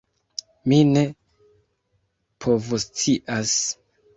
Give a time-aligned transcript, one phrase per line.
[0.71, 1.03] Mi ne
[2.47, 3.57] povoscias!